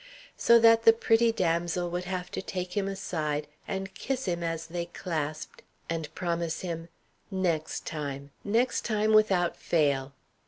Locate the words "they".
4.65-4.87